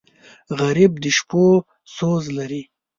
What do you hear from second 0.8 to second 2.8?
د شپو سوز لري